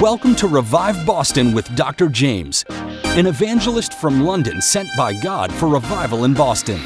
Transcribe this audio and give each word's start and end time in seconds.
Welcome 0.00 0.36
to 0.36 0.46
Revive 0.46 1.04
Boston 1.04 1.52
with 1.52 1.74
Dr. 1.74 2.06
Jaymz, 2.06 2.64
an 3.18 3.26
evangelist 3.26 3.94
from 3.94 4.20
London 4.20 4.62
sent 4.62 4.88
by 4.96 5.12
God 5.12 5.52
for 5.52 5.66
revival 5.66 6.24
in 6.24 6.34
Boston. 6.34 6.78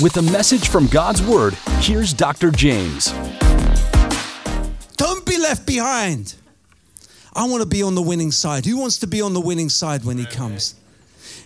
With 0.00 0.16
a 0.16 0.22
message 0.22 0.68
from 0.68 0.86
God's 0.86 1.20
Word, 1.20 1.54
here's 1.80 2.12
Dr. 2.12 2.52
Jaymz. 2.52 3.10
Don't 4.96 5.26
be 5.26 5.38
left 5.38 5.66
behind. 5.66 6.36
I 7.34 7.48
want 7.48 7.64
to 7.64 7.68
be 7.68 7.82
on 7.82 7.96
the 7.96 8.02
winning 8.02 8.30
side. 8.30 8.64
Who 8.64 8.78
wants 8.78 8.98
to 8.98 9.08
be 9.08 9.20
on 9.20 9.34
the 9.34 9.40
winning 9.40 9.68
side 9.68 10.04
when 10.04 10.18
he 10.18 10.24
comes? 10.24 10.76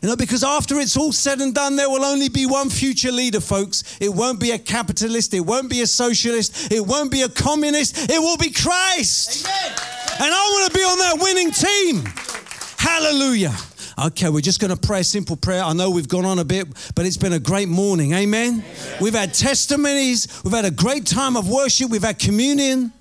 You 0.02 0.08
know, 0.10 0.16
because 0.16 0.44
after 0.44 0.78
it's 0.78 0.98
all 0.98 1.12
said 1.12 1.40
and 1.40 1.54
done, 1.54 1.76
there 1.76 1.88
will 1.88 2.04
only 2.04 2.28
be 2.28 2.44
one 2.44 2.68
future 2.68 3.10
leader, 3.10 3.40
folks. 3.40 3.96
It 4.02 4.12
won't 4.12 4.38
be 4.38 4.50
a 4.50 4.58
capitalist, 4.58 5.32
it 5.32 5.40
won't 5.40 5.70
be 5.70 5.80
a 5.80 5.86
socialist, 5.86 6.70
it 6.70 6.86
won't 6.86 7.10
be 7.10 7.22
a 7.22 7.30
communist, 7.30 8.10
it 8.10 8.20
will 8.20 8.36
be 8.36 8.50
Christ. 8.50 9.46
Amen. 9.46 9.91
And 10.24 10.32
I 10.32 10.38
want 10.38 10.72
to 10.72 10.78
be 10.78 10.84
on 10.84 10.98
that 10.98 11.18
winning 11.20 11.50
team. 11.50 12.04
Hallelujah. 12.78 13.52
Okay, 14.06 14.28
we're 14.28 14.40
just 14.40 14.60
going 14.60 14.70
to 14.70 14.76
pray 14.76 15.00
a 15.00 15.04
simple 15.04 15.34
prayer. 15.34 15.64
I 15.64 15.72
know 15.72 15.90
we've 15.90 16.06
gone 16.06 16.24
on 16.24 16.38
a 16.38 16.44
bit, 16.44 16.68
but 16.94 17.06
it's 17.06 17.16
been 17.16 17.32
a 17.32 17.40
great 17.40 17.68
morning. 17.68 18.12
Amen? 18.12 18.62
Amen. 18.62 18.64
We've 19.00 19.14
had 19.14 19.34
testimonies, 19.34 20.28
we've 20.44 20.54
had 20.54 20.64
a 20.64 20.70
great 20.70 21.06
time 21.06 21.36
of 21.36 21.50
worship, 21.50 21.90
we've 21.90 22.04
had 22.04 22.20
communion. 22.20 22.92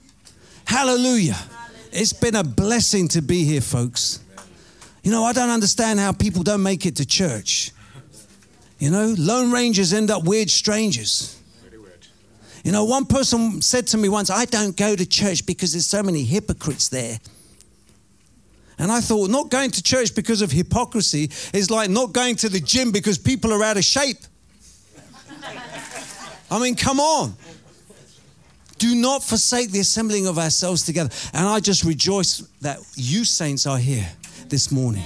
Hallelujah. 0.66 1.38
It's 1.92 2.12
been 2.12 2.36
a 2.36 2.44
blessing 2.44 3.08
to 3.10 3.22
be 3.22 3.44
here, 3.44 3.62
folks. 3.62 4.20
You 5.04 5.12
know, 5.12 5.24
I 5.24 5.32
don't 5.32 5.52
understand 5.52 6.00
how 6.00 6.14
people 6.14 6.42
don't 6.42 6.64
make 6.64 6.88
it 6.88 6.96
to 6.96 7.06
church. 7.06 7.72
You 8.80 8.90
know, 8.90 9.14
lone 9.16 9.52
rangers 9.52 9.94
end 9.94 10.10
up 10.10 10.24
weird 10.24 10.50
strangers. 10.50 11.40
You 12.64 12.72
know, 12.72 12.84
one 12.84 13.06
person 13.06 13.62
said 13.62 13.88
to 13.88 13.98
me 13.98 14.10
once, 14.10 14.30
I 14.30 14.46
don't 14.46 14.78
go 14.78 14.96
to 14.96 15.06
church 15.06 15.46
because 15.46 15.74
there's 15.74 15.88
so 15.88 16.04
many 16.04 16.24
hypocrites 16.24 16.90
there. 16.90 17.20
And 18.78 18.92
I 18.92 19.00
thought, 19.00 19.30
not 19.30 19.50
going 19.50 19.72
to 19.72 19.84
church 19.84 20.16
because 20.16 20.42
of 20.42 20.52
hypocrisy 20.52 21.30
is 21.54 21.70
like 21.70 21.90
not 21.90 22.14
going 22.14 22.36
to 22.38 22.50
the 22.50 22.60
gym 22.60 22.92
because 22.92 23.18
people 23.18 23.54
are 23.54 23.64
out 23.64 23.78
of 23.78 23.84
shape. 23.84 24.18
I 26.50 26.60
mean, 26.60 26.76
come 26.76 27.00
on. 27.00 27.34
Do 28.78 28.96
not 28.96 29.24
forsake 29.24 29.70
the 29.70 29.80
assembling 29.80 30.26
of 30.26 30.40
ourselves 30.40 30.84
together. 30.84 31.12
And 31.34 31.48
I 31.48 31.60
just 31.60 31.84
rejoice 31.84 32.40
that 32.62 32.80
you 32.96 33.24
saints 33.24 33.68
are 33.68 33.78
here 33.78 34.08
this 34.50 34.72
morning. 34.72 35.06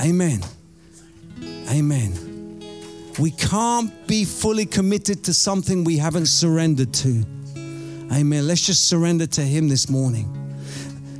Amen. 0.00 0.40
Amen. 1.68 2.29
We 3.18 3.30
can't 3.32 4.06
be 4.06 4.24
fully 4.24 4.66
committed 4.66 5.24
to 5.24 5.34
something 5.34 5.84
we 5.84 5.96
haven't 5.96 6.26
surrendered 6.26 6.92
to. 6.94 7.24
Amen. 8.12 8.46
Let's 8.46 8.66
just 8.66 8.88
surrender 8.88 9.26
to 9.26 9.42
Him 9.42 9.68
this 9.68 9.88
morning. 9.88 10.28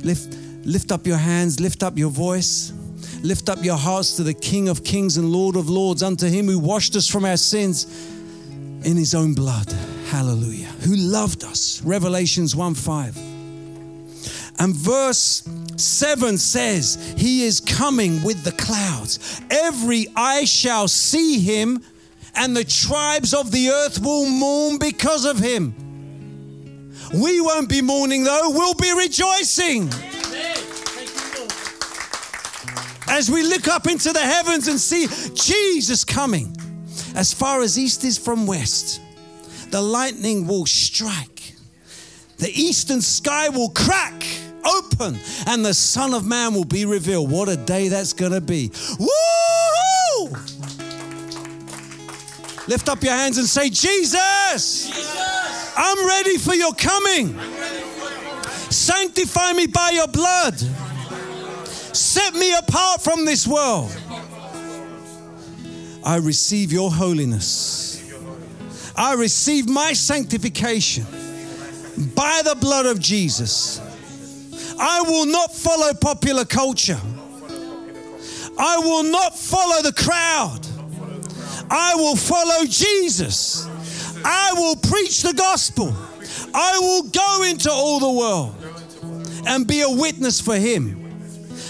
Lift, 0.03 0.37
lift 0.65 0.91
up 0.91 1.05
your 1.05 1.17
hands, 1.17 1.59
lift 1.59 1.83
up 1.83 1.97
your 1.97 2.09
voice, 2.09 2.73
lift 3.21 3.49
up 3.49 3.63
your 3.63 3.77
hearts 3.77 4.15
to 4.17 4.23
the 4.23 4.33
King 4.33 4.67
of 4.67 4.83
Kings 4.83 5.17
and 5.17 5.31
Lord 5.31 5.55
of 5.55 5.69
Lords, 5.69 6.03
unto 6.03 6.27
Him 6.27 6.47
who 6.47 6.59
washed 6.59 6.95
us 6.95 7.07
from 7.07 7.25
our 7.25 7.37
sins 7.37 7.85
in 8.83 8.97
His 8.97 9.13
own 9.15 9.33
blood. 9.33 9.71
Hallelujah. 10.07 10.67
Who 10.83 10.95
loved 10.95 11.43
us. 11.43 11.81
Revelations 11.83 12.55
1 12.55 12.73
5. 12.75 13.17
And 14.59 14.75
verse 14.75 15.47
7 15.83 16.37
says, 16.37 17.13
He 17.17 17.43
is 17.43 17.59
coming 17.59 18.23
with 18.23 18.43
the 18.43 18.51
clouds. 18.53 19.41
Every 19.49 20.07
eye 20.15 20.45
shall 20.45 20.87
see 20.87 21.39
him, 21.39 21.83
and 22.35 22.55
the 22.55 22.63
tribes 22.63 23.33
of 23.33 23.51
the 23.51 23.69
earth 23.69 23.99
will 24.01 24.27
mourn 24.27 24.77
because 24.77 25.25
of 25.25 25.37
him. 25.37 25.75
We 27.13 27.41
won't 27.41 27.67
be 27.67 27.81
mourning 27.81 28.23
though, 28.23 28.51
we'll 28.51 28.73
be 28.73 28.93
rejoicing. 28.93 29.89
As 33.09 33.29
we 33.29 33.43
look 33.43 33.67
up 33.67 33.87
into 33.87 34.13
the 34.13 34.21
heavens 34.21 34.69
and 34.69 34.79
see 34.79 35.07
Jesus 35.33 36.05
coming, 36.05 36.55
as 37.13 37.33
far 37.33 37.61
as 37.61 37.77
east 37.77 38.05
is 38.05 38.17
from 38.17 38.47
west, 38.47 39.01
the 39.69 39.81
lightning 39.81 40.47
will 40.47 40.65
strike, 40.65 41.53
the 42.37 42.49
eastern 42.49 43.01
sky 43.01 43.49
will 43.49 43.69
crack 43.69 44.23
open 44.65 45.17
and 45.47 45.65
the 45.65 45.73
Son 45.73 46.13
of 46.13 46.25
Man 46.25 46.53
will 46.53 46.65
be 46.65 46.85
revealed. 46.85 47.29
What 47.31 47.49
a 47.49 47.57
day 47.57 47.87
that's 47.87 48.13
going 48.13 48.31
to 48.31 48.41
be. 48.41 48.71
Woo! 48.99 50.37
Lift 52.67 52.89
up 52.89 53.03
your 53.03 53.13
hands 53.13 53.37
and 53.37 53.47
say, 53.47 53.69
Jesus, 53.69 54.87
Jesus. 54.87 55.73
I'm 55.75 56.07
ready 56.07 56.37
for 56.37 56.53
your 56.53 56.73
coming. 56.73 57.37
Sanctify 58.69 59.53
me 59.53 59.67
by 59.67 59.91
your 59.93 60.07
blood. 60.07 60.57
Set 61.93 62.33
me 62.35 62.53
apart 62.57 63.01
from 63.01 63.25
this 63.25 63.47
world. 63.47 63.91
I 66.03 66.17
receive 66.17 66.71
your 66.71 66.91
holiness. 66.91 68.01
I 68.95 69.13
receive 69.15 69.67
my 69.67 69.93
sanctification 69.93 71.05
by 72.15 72.41
the 72.43 72.55
blood 72.59 72.85
of 72.85 72.99
Jesus. 72.99 73.79
I 74.79 75.01
will 75.01 75.25
not 75.25 75.53
follow 75.55 75.93
popular 75.93 76.45
culture. 76.45 76.99
I 78.57 78.77
will 78.79 79.03
not 79.03 79.37
follow 79.37 79.81
the 79.81 79.93
crowd. 79.93 80.59
I 81.69 81.95
will 81.95 82.15
follow 82.15 82.65
Jesus. 82.65 83.67
I 84.23 84.53
will 84.53 84.75
preach 84.75 85.21
the 85.23 85.33
gospel. 85.33 85.95
I 86.53 86.79
will 86.79 87.03
go 87.03 87.43
into 87.43 87.71
all 87.71 87.99
the 87.99 88.11
world 88.11 88.55
and 89.47 89.65
be 89.65 89.81
a 89.81 89.89
witness 89.89 90.41
for 90.41 90.55
Him. 90.55 90.97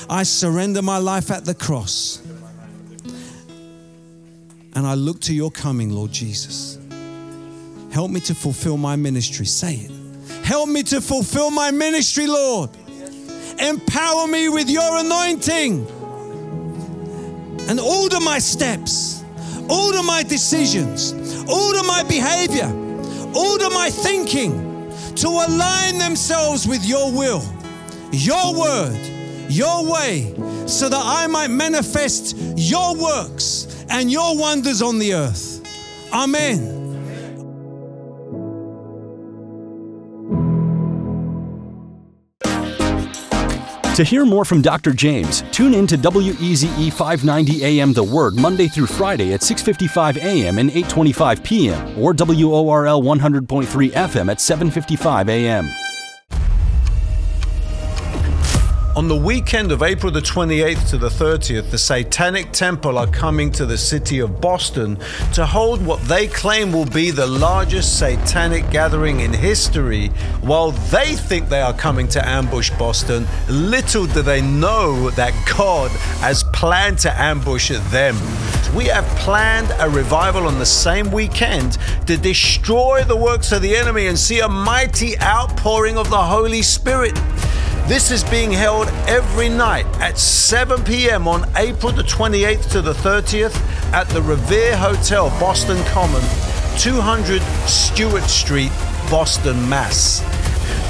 I 0.10 0.24
surrender 0.24 0.82
my 0.82 0.98
life 0.98 1.32
at 1.32 1.46
the 1.46 1.54
cross. 1.54 2.22
And 4.74 4.88
I 4.88 4.96
look 4.96 5.20
to 5.22 5.34
your 5.34 5.52
coming, 5.52 5.92
Lord 5.92 6.12
Jesus. 6.12 6.78
Help 7.92 8.10
me 8.10 8.20
to 8.22 8.34
fulfill 8.34 8.78
my 8.78 8.96
ministry. 8.96 9.46
Say 9.46 9.76
it. 9.76 9.92
Help 10.46 10.70
me 10.70 10.82
to 10.84 11.02
fulfill 11.02 11.52
my 11.52 11.72
ministry, 11.72 12.26
Lord. 12.26 12.70
Empower 13.62 14.26
me 14.26 14.50
with 14.50 14.70
your 14.70 14.98
anointing 14.98 15.88
and 17.70 17.80
order 17.80 18.20
my 18.20 18.40
steps, 18.40 19.24
order 19.70 20.02
my 20.02 20.24
decisions, 20.24 21.14
order 21.48 21.84
my 21.84 22.04
behavior, 22.08 22.68
order 23.36 23.70
my 23.70 23.90
thinking 23.92 24.72
to 25.16 25.28
align 25.28 26.00
themselves 26.00 26.68
with 26.68 26.84
your 26.84 27.12
will, 27.12 27.44
your 28.12 28.60
word, 28.60 29.00
your 29.48 29.86
way, 29.86 30.34
so 30.66 30.90
that 30.90 31.02
I 31.02 31.28
might 31.28 31.50
manifest 31.50 32.36
your 32.58 32.96
works 32.96 33.86
and 33.90 34.12
your 34.12 34.38
wonders 34.38 34.82
on 34.82 34.98
the 34.98 35.14
earth. 35.14 35.62
Amen. 36.12 36.81
To 43.96 44.06
hear 44.06 44.26
more 44.26 44.46
from 44.46 44.62
Dr. 44.62 44.92
Jaymz, 44.92 45.44
tune 45.52 45.74
in 45.74 45.86
to 45.88 45.98
WEZE 45.98 46.94
590 46.94 47.66
AM 47.66 47.92
The 47.92 48.02
Word 48.02 48.36
Monday 48.36 48.70
through 48.70 48.86
Friday 48.86 49.34
at 49.34 49.42
6:55 49.42 50.16
AM 50.18 50.60
and 50.60 50.72
8:25 50.72 51.44
PM 51.44 52.00
or 52.00 52.14
WORL 52.14 53.04
100.3 53.04 53.92
FM 53.92 54.30
at 54.30 54.40
7:55 54.40 55.28
AM. 55.28 55.70
On 58.94 59.08
the 59.08 59.16
weekend 59.16 59.72
of 59.72 59.84
April 59.84 60.12
the 60.12 60.20
28th 60.20 60.90
to 60.90 60.98
the 60.98 61.08
30th, 61.08 61.72
the 61.72 61.78
Satanic 61.78 62.52
Temple 62.52 62.98
are 62.98 63.08
coming 63.08 63.50
to 63.54 63.66
the 63.66 63.78
city 63.78 64.20
of 64.20 64.42
Boston 64.42 64.98
to 65.34 65.46
hold 65.46 65.86
what 65.86 66.02
they 66.02 66.28
claim 66.28 66.74
will 66.74 66.86
be 66.86 67.10
the 67.10 67.26
largest 67.26 67.98
satanic 67.98 68.70
gathering 68.70 69.22
in 69.22 69.32
history. 69.32 70.08
While 70.42 70.72
they 70.72 71.16
think 71.16 71.48
they 71.48 71.62
are 71.62 71.74
coming 71.74 72.10
to 72.10 72.28
ambush 72.28 72.70
Boston, 72.72 73.26
little 73.48 74.08
do 74.08 74.22
they 74.22 74.42
know 74.42 75.10
that 75.12 75.34
God 75.58 75.90
has 76.20 76.44
planned 76.44 77.00
to 77.00 77.18
ambush 77.18 77.70
them. 77.70 78.16
We 78.76 78.86
have 78.88 79.06
planned 79.20 79.74
a 79.80 79.90
revival 79.90 80.48
on 80.48 80.60
the 80.60 80.66
same 80.66 81.12
weekend 81.14 81.78
to 82.08 82.18
destroy 82.18 83.06
the 83.06 83.16
works 83.16 83.54
of 83.54 83.62
the 83.62 83.74
enemy 83.74 84.08
and 84.08 84.20
see 84.20 84.42
a 84.42 84.50
mighty 84.50 85.18
outpouring 85.22 85.98
of 85.98 86.10
the 86.10 86.22
Holy 86.22 86.62
Spirit. 86.62 87.18
This 87.88 88.12
is 88.12 88.24
being 88.24 88.52
held 88.52 88.88
every 89.08 89.50
night 89.50 89.86
at 90.00 90.18
7 90.18 90.84
p.m. 90.84 91.28
on 91.28 91.50
April 91.58 91.92
the 91.92 92.04
28th 92.04 92.72
to 92.72 92.82
the 92.82 92.94
30th 92.94 93.56
at 93.92 94.08
the 94.10 94.22
Revere 94.22 94.78
Hotel, 94.78 95.30
Boston 95.40 95.84
Common, 95.88 96.22
200 96.80 97.42
Stuart 97.68 98.24
Street, 98.24 98.72
Boston, 99.10 99.68
Mass. 99.68 100.22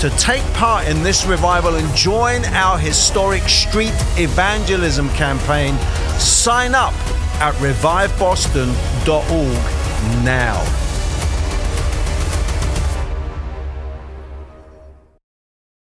To 0.02 0.10
take 0.12 0.44
part 0.54 0.88
in 0.88 1.02
this 1.04 1.26
revival 1.26 1.76
and 1.76 1.96
join 1.96 2.46
our 2.46 2.78
historic 2.78 3.44
street 3.44 3.94
evangelism 4.18 5.10
campaign, 5.10 5.78
sign 6.20 6.76
up 6.76 6.94
at 7.42 7.56
reviveboston.org 7.56 10.24
now. 10.24 10.91